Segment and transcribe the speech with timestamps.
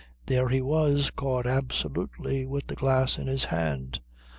[0.25, 3.99] There he was, caught absolutely with the glass in his hand.